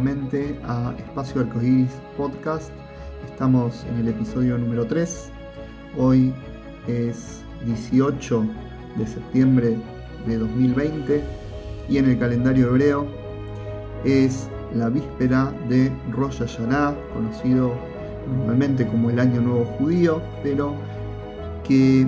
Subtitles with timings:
[0.00, 2.70] A Espacio Arcoiris Podcast.
[3.30, 5.30] Estamos en el episodio número 3.
[5.98, 6.32] Hoy
[6.88, 8.46] es 18
[8.96, 9.76] de septiembre
[10.26, 11.22] de 2020
[11.90, 13.06] y en el calendario hebreo
[14.06, 17.74] es la víspera de Rosh Hashanah, conocido
[18.26, 20.72] normalmente como el Año Nuevo Judío, pero
[21.62, 22.06] que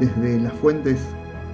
[0.00, 0.98] desde las fuentes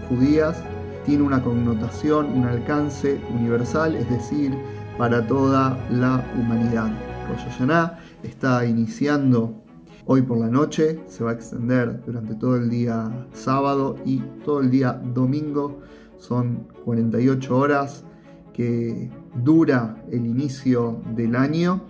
[0.08, 0.56] judías
[1.04, 4.56] tiene una connotación, un alcance universal, es decir,
[4.98, 6.90] para toda la humanidad.
[7.28, 9.54] Rosh Hashanah está iniciando
[10.06, 14.60] hoy por la noche, se va a extender durante todo el día sábado y todo
[14.60, 15.80] el día domingo.
[16.18, 18.04] Son 48 horas
[18.52, 19.10] que
[19.42, 21.82] dura el inicio del año.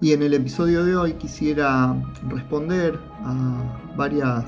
[0.00, 1.96] Y en el episodio de hoy quisiera
[2.28, 4.44] responder a varias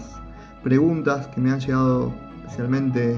[0.62, 2.12] preguntas que me han llegado
[2.44, 3.16] especialmente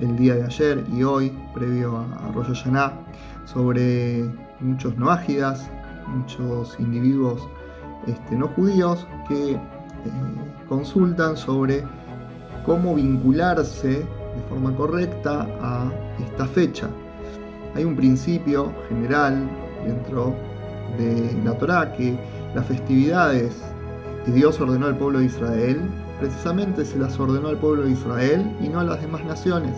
[0.00, 2.92] el día de ayer y hoy, previo a Rosh Hashanah,
[3.44, 4.24] sobre
[4.60, 5.70] muchos no ágidas,
[6.08, 7.46] muchos individuos
[8.06, 9.58] este, no judíos que eh,
[10.68, 11.82] consultan sobre
[12.66, 15.90] cómo vincularse de forma correcta a
[16.22, 16.88] esta fecha.
[17.74, 19.48] Hay un principio general
[19.84, 20.34] dentro
[20.98, 22.16] de la Torá que
[22.54, 23.62] las festividades
[24.24, 25.80] que Dios ordenó al pueblo de Israel,
[26.20, 29.74] precisamente se las ordenó al pueblo de Israel y no a las demás naciones.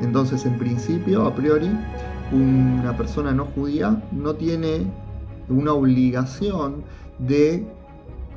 [0.00, 1.70] Entonces, en principio, a priori,
[2.32, 4.86] una persona no judía no tiene
[5.48, 6.82] una obligación
[7.18, 7.66] de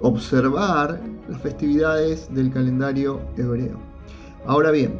[0.01, 3.79] observar las festividades del calendario hebreo.
[4.45, 4.99] Ahora bien,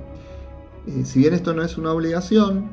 [0.88, 2.70] eh, si bien esto no es una obligación,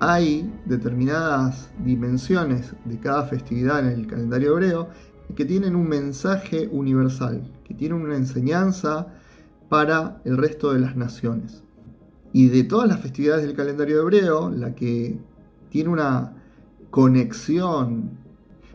[0.00, 4.88] hay determinadas dimensiones de cada festividad en el calendario hebreo
[5.34, 9.08] que tienen un mensaje universal, que tienen una enseñanza
[9.68, 11.62] para el resto de las naciones.
[12.32, 15.18] Y de todas las festividades del calendario hebreo, la que
[15.70, 16.32] tiene una
[16.90, 18.10] conexión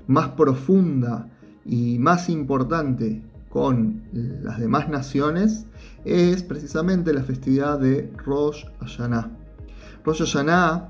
[0.07, 1.29] más profunda
[1.65, 5.65] y más importante con las demás naciones
[6.05, 9.29] es precisamente la festividad de Rosh Hashanah.
[10.03, 10.89] Rosh Hashanah,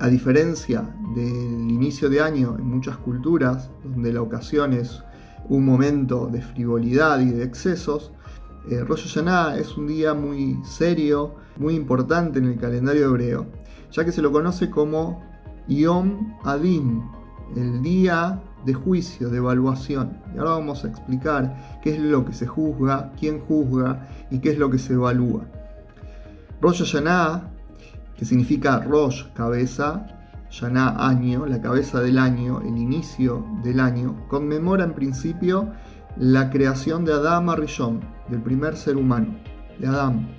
[0.00, 5.02] a diferencia del inicio de año en muchas culturas, donde la ocasión es
[5.48, 8.12] un momento de frivolidad y de excesos,
[8.70, 13.46] eh, Rosh Hashanah es un día muy serio, muy importante en el calendario hebreo,
[13.90, 15.27] ya que se lo conoce como
[15.68, 17.04] Yom Adin,
[17.54, 20.18] el día de juicio, de evaluación.
[20.34, 24.50] Y ahora vamos a explicar qué es lo que se juzga, quién juzga y qué
[24.50, 25.44] es lo que se evalúa.
[26.60, 27.50] Rosh Hashanah,
[28.16, 30.06] que significa Rosh, cabeza,
[30.50, 35.70] Hashanah, año, la cabeza del año, el inicio del año, conmemora en principio
[36.16, 39.36] la creación de Adam Arishon, del primer ser humano,
[39.78, 40.37] de Adán.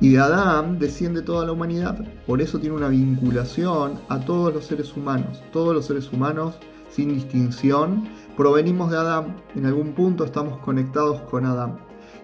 [0.00, 4.64] Y de Adán desciende toda la humanidad, por eso tiene una vinculación a todos los
[4.64, 5.42] seres humanos.
[5.52, 6.54] Todos los seres humanos,
[6.90, 11.78] sin distinción, provenimos de Adán, en algún punto estamos conectados con Adán.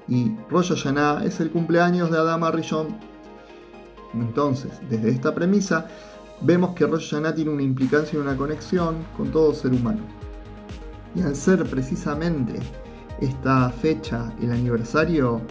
[0.08, 2.96] Y Rosh Hashanah es el cumpleaños de Adam Arishon.
[4.14, 5.86] Entonces, desde esta premisa,
[6.40, 10.00] vemos que Rosh Hashanah tiene una implicancia y una conexión con todo ser humano.
[11.14, 12.58] Y al ser precisamente
[13.20, 15.42] esta fecha, el aniversario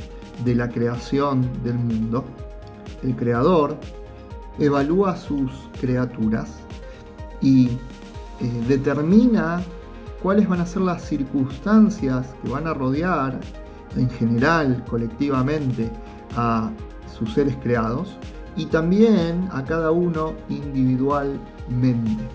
[0.43, 2.25] de la creación del mundo,
[3.03, 3.77] el creador
[4.59, 6.49] evalúa sus criaturas
[7.41, 9.61] y eh, determina
[10.21, 13.39] cuáles van a ser las circunstancias que van a rodear
[13.95, 15.89] en general, colectivamente,
[16.35, 16.69] a
[17.17, 18.17] sus seres creados
[18.57, 22.27] y también a cada uno individualmente.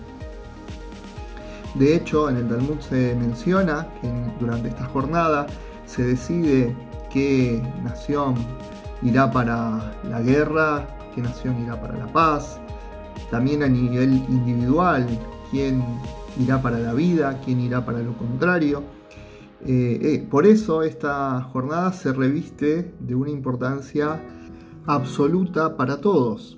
[1.75, 4.09] De hecho, en el Talmud se menciona que
[4.39, 5.47] durante esta jornada
[5.85, 6.75] se decide
[7.13, 8.35] qué nación
[9.01, 12.59] irá para la guerra, qué nación irá para la paz,
[13.29, 15.07] también a nivel individual,
[15.49, 15.83] quién
[16.39, 18.83] irá para la vida, quién irá para lo contrario.
[19.65, 24.19] Eh, eh, por eso esta jornada se reviste de una importancia
[24.87, 26.57] absoluta para todos.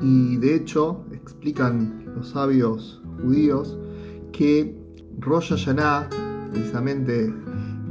[0.00, 3.78] Y de hecho explican los sabios judíos
[4.32, 4.74] que
[5.18, 6.08] Rosh Hashanah,
[6.52, 7.34] precisamente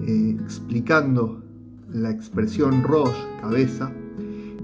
[0.09, 1.41] explicando
[1.91, 3.91] la expresión Rosh, cabeza,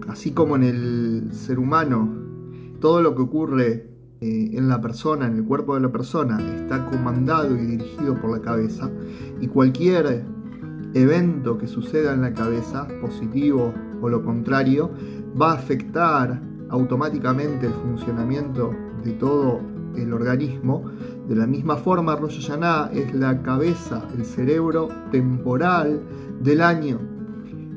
[0.08, 2.10] así como en el ser humano,
[2.80, 3.90] todo lo que ocurre
[4.22, 8.32] eh, en la persona, en el cuerpo de la persona, está comandado y dirigido por
[8.32, 8.90] la cabeza,
[9.42, 10.26] y cualquier
[10.94, 14.92] evento que suceda en la cabeza, positivo o lo contrario,
[15.40, 19.62] va a afectar automáticamente el funcionamiento de todo
[19.96, 20.84] el organismo.
[21.28, 26.00] De la misma forma, Rosh Hashanah es la cabeza, el cerebro temporal
[26.42, 27.00] del año.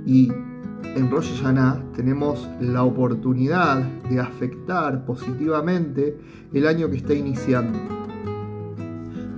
[0.05, 0.31] Y
[0.85, 3.81] en Rosh Hashanah tenemos la oportunidad
[4.11, 6.19] de afectar positivamente
[6.53, 7.79] el año que está iniciando.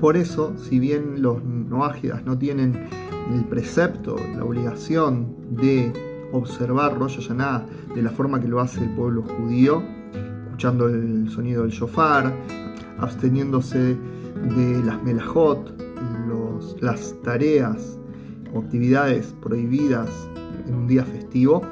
[0.00, 2.88] Por eso, si bien los noágidas no tienen
[3.32, 5.92] el precepto, la obligación de
[6.32, 9.82] observar Rosh Hashanah de la forma que lo hace el pueblo judío,
[10.46, 12.34] escuchando el sonido del shofar,
[12.98, 13.96] absteniéndose
[14.56, 15.80] de las melajot,
[16.80, 17.98] las tareas
[18.54, 20.08] o actividades prohibidas
[20.66, 21.62] en un día festivo.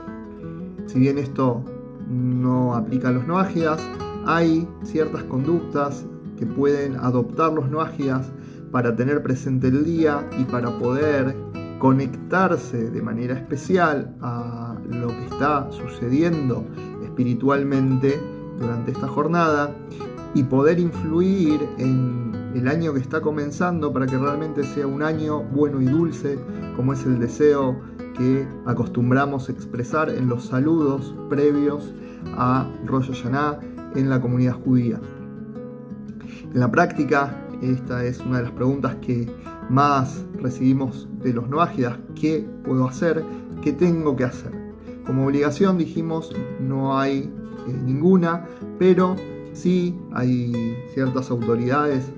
[0.87, 1.65] Si bien esto
[2.09, 3.81] no aplica a los noágidas,
[4.26, 6.06] hay ciertas conductas
[6.37, 8.31] que pueden adoptar los noágidas
[8.71, 11.35] para tener presente el día y para poder
[11.79, 16.64] conectarse de manera especial a lo que está sucediendo
[17.05, 18.21] espiritualmente
[18.59, 19.75] durante esta jornada
[20.35, 25.43] y poder influir en el año que está comenzando para que realmente sea un año
[25.43, 26.39] bueno y dulce,
[26.77, 27.81] como es el deseo
[28.17, 31.93] que acostumbramos expresar en los saludos previos
[32.37, 33.61] a Rosh Hashanah
[33.95, 35.01] en la comunidad judía.
[36.53, 39.31] En la práctica, esta es una de las preguntas que
[39.69, 43.23] más recibimos de los noágidas, ¿qué puedo hacer?
[43.63, 44.53] ¿Qué tengo que hacer?
[45.07, 47.31] Como obligación dijimos, no hay
[47.67, 48.47] eh, ninguna,
[48.79, 49.17] pero
[49.59, 52.11] sí hay ciertas autoridades,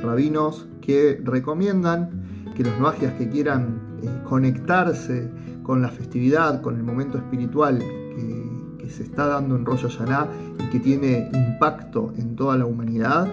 [0.00, 5.30] rabinos, que recomiendan que los noágidas que quieran eh, conectarse
[5.62, 8.50] con la festividad, con el momento espiritual que,
[8.90, 10.26] se está dando en Rosh Hashanah
[10.58, 13.28] y que tiene impacto en toda la humanidad,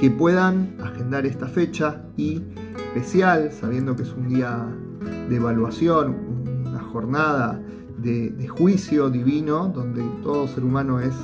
[0.00, 2.42] que puedan agendar esta fecha y
[2.94, 4.66] especial, sabiendo que es un día
[5.28, 6.16] de evaluación,
[6.64, 7.60] una jornada
[7.98, 11.14] de, juicio divino, donde todo ser humano es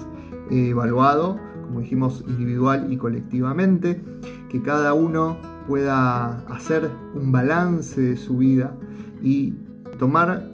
[0.51, 1.41] eh, evaluado,
[1.75, 4.01] como dijimos, individual y colectivamente,
[4.49, 5.37] que cada uno
[5.67, 8.73] pueda hacer un balance de su vida
[9.21, 9.55] y
[9.99, 10.53] tomar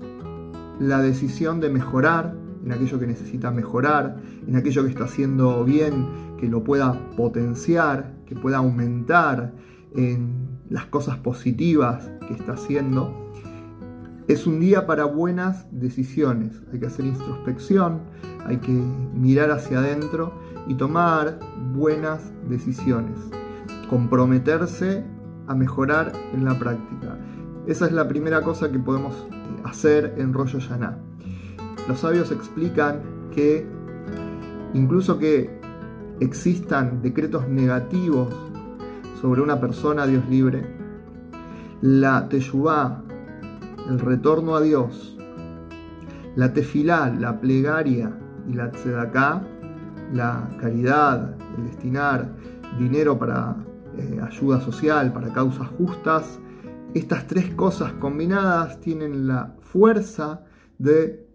[0.79, 2.35] la decisión de mejorar
[2.65, 6.07] en aquello que necesita mejorar, en aquello que está haciendo bien,
[6.39, 9.53] que lo pueda potenciar, que pueda aumentar
[9.95, 13.15] en las cosas positivas que está haciendo.
[14.27, 18.01] Es un día para buenas decisiones, hay que hacer introspección,
[18.47, 18.73] hay que
[19.15, 20.33] mirar hacia adentro
[20.67, 21.39] y tomar
[21.73, 23.19] buenas decisiones,
[23.89, 25.05] comprometerse
[25.47, 27.19] a mejorar en la práctica.
[27.67, 30.99] Esa es la primera cosa que podemos eh, hacer en Rosh Hashanah.
[31.89, 33.03] Los sabios explican
[33.35, 33.67] que
[34.75, 35.61] incluso que
[36.21, 38.35] existan decretos negativos
[39.21, 40.67] sobre una persona Dios libre,
[41.83, 43.03] la teshuvah,
[43.89, 45.17] el retorno a Dios,
[46.37, 48.17] la tefilá, la plegaria
[48.49, 49.43] y la tzedaká,
[50.13, 52.29] la caridad, el destinar
[52.79, 53.57] dinero para
[53.97, 56.39] eh, ayuda social, para causas justas,
[56.95, 60.43] estas tres cosas combinadas tienen la fuerza
[60.79, 61.27] de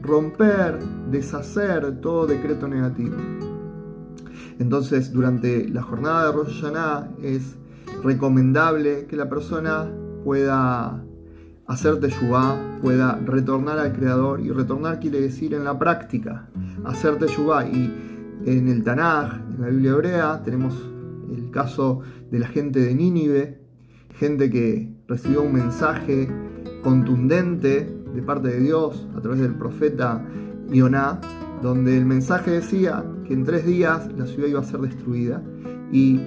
[0.00, 0.78] romper,
[1.10, 3.16] deshacer todo decreto negativo.
[4.58, 6.64] Entonces, durante la jornada de Rosh
[7.22, 7.56] es
[8.02, 9.90] recomendable que la persona
[10.24, 11.02] pueda
[11.72, 14.40] hacer teshuvah, pueda retornar al Creador.
[14.40, 16.48] Y retornar quiere decir en la práctica,
[16.84, 17.66] hacer teshuvah.
[17.66, 17.92] Y
[18.44, 20.74] en el Tanaj, en la Biblia hebrea, tenemos
[21.34, 22.00] el caso
[22.30, 23.58] de la gente de Nínive,
[24.18, 26.28] gente que recibió un mensaje
[26.82, 30.22] contundente de parte de Dios a través del profeta
[30.70, 31.20] Ioná,
[31.62, 35.42] donde el mensaje decía que en tres días la ciudad iba a ser destruida.
[35.90, 36.20] Y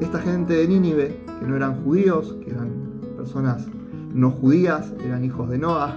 [0.00, 2.70] esta gente de Nínive, que no eran judíos, que eran
[3.16, 3.66] personas
[4.12, 5.94] no judías, eran hijos de Noah,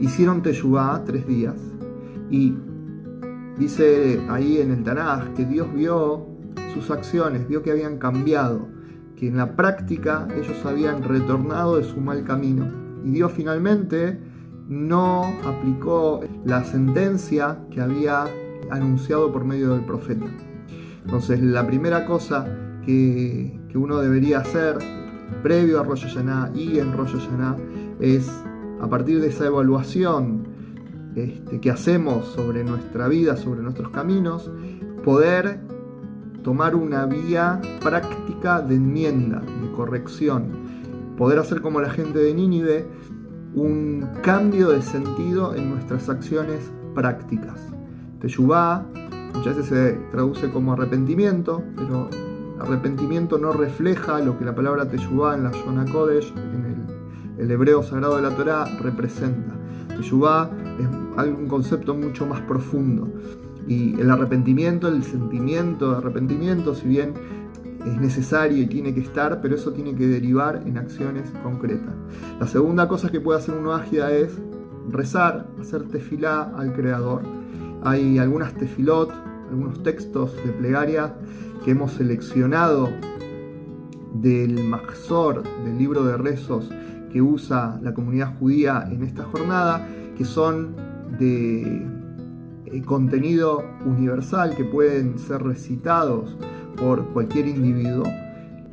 [0.00, 1.56] hicieron Teshuvah tres días.
[2.30, 2.54] Y
[3.58, 6.26] dice ahí en el Tanaj que Dios vio
[6.74, 8.68] sus acciones, vio que habían cambiado
[9.16, 12.66] que en la práctica ellos habían retornado de su mal camino.
[13.04, 14.18] Y Dios finalmente
[14.68, 18.24] no aplicó la sentencia que había
[18.70, 20.26] anunciado por medio del profeta.
[21.04, 22.46] Entonces la primera cosa
[22.84, 24.76] que, uno debería hacer
[25.42, 27.56] previo a Rosh Hashanah y en Rosh Hashanah
[28.00, 28.30] es
[28.80, 30.44] a partir de esa evaluación
[31.14, 34.50] este, que hacemos sobre nuestra vida, sobre nuestros caminos,
[35.04, 35.60] poder
[36.42, 40.48] tomar una vía práctica de enmienda, de corrección,
[41.16, 42.86] poder hacer como la gente de Nínive
[43.54, 47.60] un cambio de sentido en nuestras acciones prácticas.
[48.20, 48.84] Teshuvah
[49.34, 52.08] muchas veces se traduce como arrepentimiento, pero
[52.62, 56.86] arrepentimiento no refleja lo que la palabra Teshuvah en la Shona Kodesh, en
[57.38, 59.54] el, hebreo sagrado de la Torah, representa.
[59.96, 60.50] Teshuvah
[61.18, 63.08] es un concepto mucho más profundo.
[63.66, 67.14] Y el arrepentimiento, el sentimiento de arrepentimiento, si bien
[67.84, 71.94] es necesario y tiene que estar, pero eso tiene que derivar en acciones concretas.
[72.38, 74.38] La segunda cosa que puede hacer uno ágida es
[74.88, 77.22] rezar, hacer tefilá al Creador.
[77.82, 79.10] Hay algunas tefilot,
[79.52, 81.14] algunos textos de plegaria
[81.62, 82.88] que hemos seleccionado
[84.14, 86.70] del Maxor, del libro de rezos
[87.12, 90.74] que usa la comunidad judía en esta jornada, que son
[91.18, 91.86] de
[92.66, 96.34] eh, contenido universal, que pueden ser recitados
[96.76, 98.06] por cualquier individuo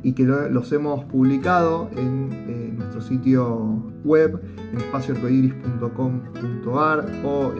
[0.02, 4.40] y que los hemos publicado en, eh, nuestro sitio web,
[4.72, 7.52] en espacioarcoiris.com.ar o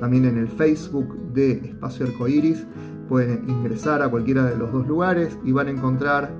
[0.00, 2.66] también en el Facebook de Espacio Arcoiris.
[3.08, 6.30] Pueden ingresar a cualquiera de los dos lugares y van a encontrar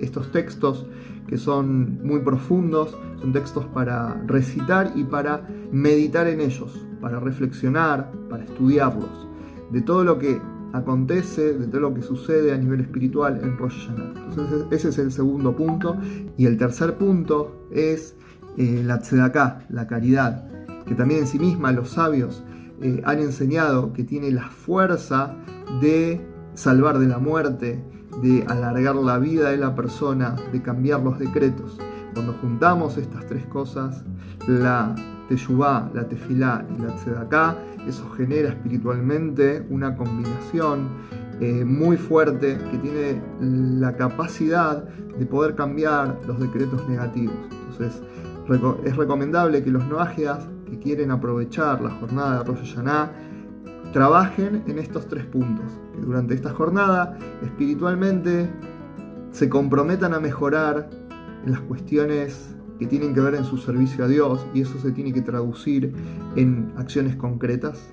[0.00, 0.86] estos textos
[1.26, 8.10] que son muy profundos, son textos para recitar y para meditar en ellos, para reflexionar,
[8.30, 9.28] para estudiarlos,
[9.70, 10.40] de todo lo que
[10.72, 13.88] acontece, de todo lo que sucede a nivel espiritual en Rosh.
[14.28, 15.96] Entonces ese es el segundo punto.
[16.36, 18.16] Y el tercer punto es
[18.56, 20.48] eh, la tzedakah, la caridad,
[20.86, 22.42] que también en sí misma los sabios
[22.82, 25.34] eh, han enseñado que tiene la fuerza
[25.80, 26.20] de
[26.54, 27.82] salvar de la muerte,
[28.22, 31.78] de alargar la vida de la persona, de cambiar los decretos.
[32.14, 34.02] Cuando juntamos estas tres cosas,
[34.46, 34.94] la
[35.28, 37.56] teshuvah, la tefilá y la tzedaká,
[37.86, 40.88] eso genera espiritualmente una combinación
[41.40, 47.36] eh, muy fuerte que tiene la capacidad de poder cambiar los decretos negativos.
[47.70, 48.02] Entonces,
[48.84, 52.74] es recomendable que los noágidas que quieren aprovechar la jornada de Rosh
[53.92, 58.48] trabajen en estos tres puntos, que durante esta jornada espiritualmente
[59.30, 60.90] se comprometan a mejorar
[61.44, 64.92] en las cuestiones que tienen que ver en su servicio a Dios y eso se
[64.92, 65.92] tiene que traducir
[66.36, 67.92] en acciones concretas.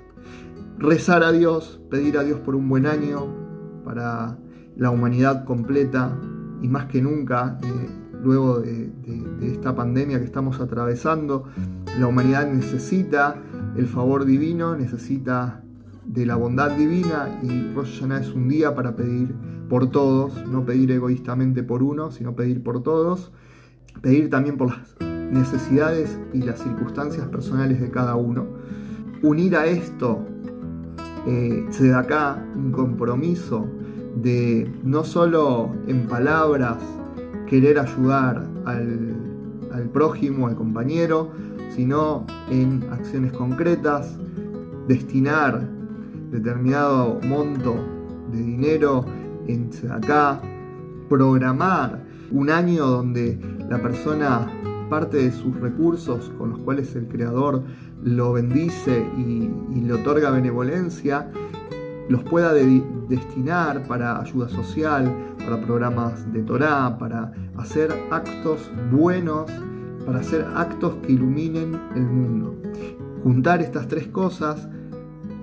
[0.77, 3.25] Rezar a Dios, pedir a Dios por un buen año
[3.83, 4.37] para
[4.75, 6.17] la humanidad completa
[6.61, 7.89] y más que nunca, eh,
[8.25, 8.89] luego de,
[9.43, 11.45] esta pandemia que estamos atravesando,
[11.99, 13.41] la humanidad necesita
[13.77, 15.61] el favor divino, necesita
[16.05, 19.33] de la bondad divina y Rosh Hashanah es un día para pedir
[19.69, 23.31] por todos, no pedir egoístamente por uno, sino pedir por todos,
[24.01, 24.95] pedir también por las
[25.31, 28.45] necesidades y las circunstancias personales de cada uno.
[29.21, 30.25] Unir a esto
[31.27, 33.67] eh, se da acá un compromiso
[34.15, 36.77] de no solo en palabras
[37.47, 41.31] querer ayudar al, prójimo, al compañero,
[41.75, 44.17] sino en acciones concretas,
[44.87, 45.67] destinar
[46.31, 47.75] determinado monto
[48.31, 49.05] de dinero
[49.47, 50.39] en acá,
[51.09, 54.47] programar un año donde la persona
[54.89, 57.63] parte de sus recursos con los cuales el creador
[58.03, 59.49] lo bendice y,
[59.81, 61.29] le otorga benevolencia,
[62.09, 69.49] los pueda destinar para ayuda social, para programas de Torah, para hacer actos buenos,
[70.05, 72.55] para hacer actos que iluminen el mundo.
[73.23, 74.67] Juntar estas tres cosas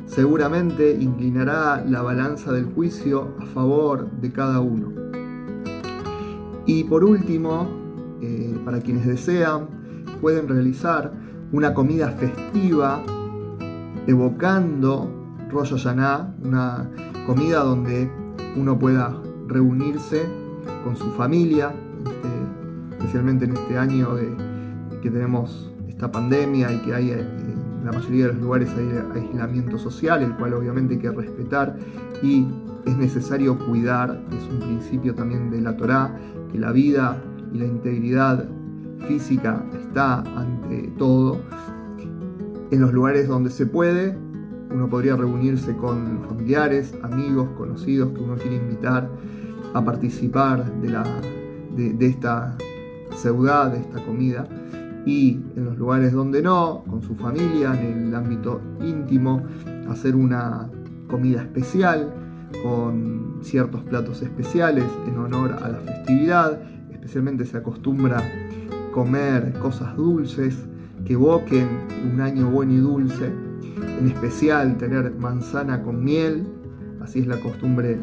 [0.06, 4.92] seguramente inclinará la balanza del juicio a favor de cada uno.
[6.66, 7.66] Y por último,
[8.20, 9.66] eh, para quienes desean,
[10.20, 11.12] pueden realizar
[11.50, 13.02] una comida festiva
[14.06, 15.21] evocando
[15.52, 16.90] Rosh Hashanah, una
[17.26, 18.10] comida donde
[18.56, 19.14] uno pueda
[19.46, 20.26] reunirse
[20.84, 24.34] con su familia, este, especialmente en este año de,
[25.02, 29.20] que tenemos esta pandemia y que hay eh, en la mayoría de los lugares hay
[29.20, 31.76] aislamiento social, el cual obviamente hay que respetar
[32.22, 32.46] y
[32.86, 36.16] es necesario cuidar, es un principio también de la Torá,
[36.50, 37.20] que la vida
[37.52, 38.48] y la integridad
[39.08, 41.40] física está ante todo.
[42.70, 44.16] En los lugares donde se puede,
[44.72, 49.08] uno podría reunirse con familiares, amigos, conocidos que uno quiere invitar
[49.74, 52.56] a participar de, esta
[53.16, 54.46] ciudad, de esta comida
[55.04, 59.42] y en los lugares donde no, con su familia, en el ámbito íntimo,
[59.88, 60.68] hacer una
[61.08, 62.12] comida especial
[62.62, 66.60] con ciertos platos especiales en honor a la festividad.
[66.92, 68.22] Especialmente se acostumbra
[68.92, 70.56] comer cosas dulces
[71.04, 71.66] que evoquen
[72.12, 73.51] un año bueno y dulce.
[73.98, 76.46] En especial tener manzana con miel,
[77.00, 77.98] así es la costumbre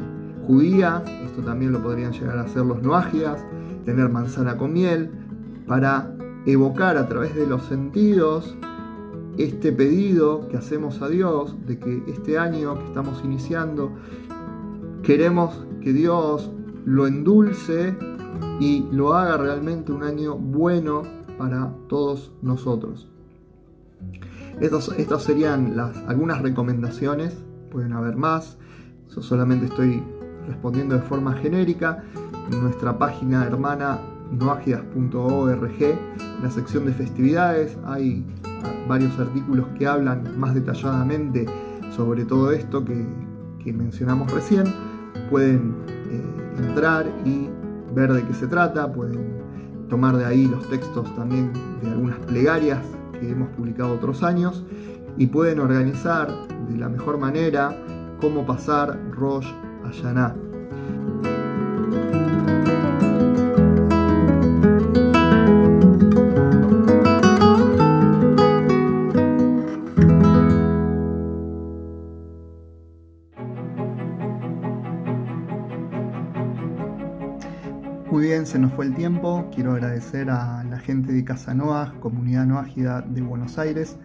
[0.46, 1.04] judía.
[1.26, 3.44] Esto también lo podrían llegar a hacer los noágidas,
[3.86, 5.12] tener manzana con miel
[5.68, 8.56] para evocar a través de los sentidos
[9.38, 13.92] este pedido que hacemos a Dios de que este año que estamos iniciando
[15.04, 16.52] queremos que Dios
[16.86, 17.96] lo endulce
[18.60, 21.04] y lo haga realmente un año bueno
[21.38, 23.08] para todos nosotros.
[24.62, 27.38] Estas serían algunas recomendaciones,
[27.72, 28.58] pueden haber más,
[29.16, 30.04] yo solamente estoy
[30.48, 32.04] respondiendo de forma genérica.
[32.52, 34.00] En nuestra página hermana
[34.32, 35.98] noagidas.org, en
[36.44, 38.26] la sección de festividades hay
[38.88, 41.46] varios artículos que hablan más detalladamente
[41.96, 43.06] sobre todo esto que,
[43.74, 44.64] mencionamos recién.
[45.30, 46.24] Pueden eh,
[46.58, 47.48] entrar y
[47.94, 49.38] ver de qué se trata, pueden
[49.90, 52.80] tomar de ahí los textos también de algunas plegarias
[53.20, 54.64] que hemos publicado otros años
[55.18, 56.30] y pueden organizar
[56.70, 57.76] de la mejor manera
[58.22, 59.48] cómo pasar Rosh
[59.84, 60.49] Hashanah.
[78.50, 79.48] Se nos fue el tiempo.
[79.54, 83.96] Quiero agradecer a la gente de Casa Noah, Comunidad Noágida de Buenos Aires,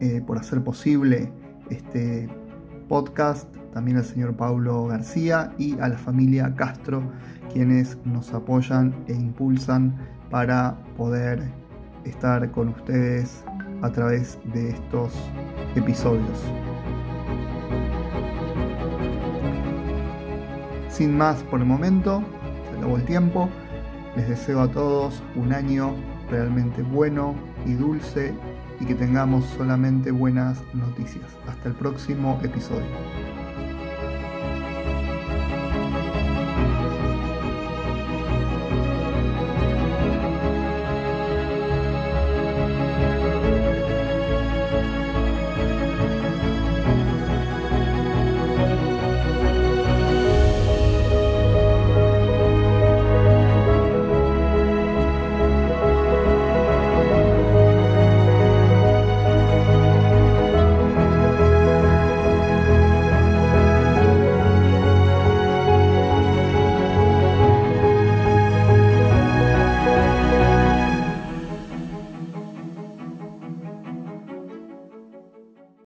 [0.00, 1.32] eh, por hacer posible
[1.70, 2.28] este
[2.88, 3.46] podcast.
[3.72, 7.00] También al señor Pablo García y a la familia Castro,
[7.52, 9.96] quienes nos apoyan e impulsan
[10.30, 11.40] para poder
[12.04, 13.44] estar con ustedes
[13.82, 15.14] a través de estos
[15.76, 16.44] episodios.
[20.88, 22.24] Sin más por el momento,
[22.80, 23.48] acabó el tiempo.
[24.16, 25.94] Les deseo a todos un año
[26.30, 27.34] realmente bueno
[27.66, 28.34] y dulce
[28.80, 31.24] y que tengamos solamente buenas noticias.
[31.46, 33.39] Hasta el próximo episodio.